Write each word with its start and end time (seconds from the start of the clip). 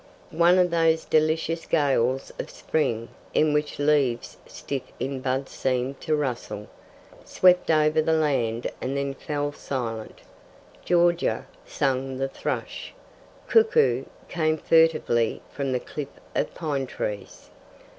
One 0.33 0.57
of 0.57 0.71
those 0.71 1.05
delicious 1.05 1.67
gales 1.67 2.33
of 2.39 2.49
spring, 2.49 3.09
in 3.35 3.53
which 3.53 3.77
leaves 3.77 4.35
stiff 4.47 4.81
in 4.99 5.19
bud 5.21 5.47
seem 5.47 5.93
to 5.99 6.15
rustle, 6.15 6.65
swept 7.23 7.69
over 7.69 8.01
the 8.01 8.13
land 8.13 8.65
and 8.81 8.97
then 8.97 9.13
fell 9.13 9.51
silent. 9.51 10.21
"Georgia," 10.83 11.45
sang 11.67 12.17
the 12.17 12.27
thrush. 12.27 12.95
"Cuckoo," 13.47 14.05
came 14.27 14.57
furtively 14.57 15.43
from 15.51 15.71
the 15.71 15.79
cliff 15.79 16.09
of 16.33 16.51
pine 16.55 16.87
trees. 16.87 17.51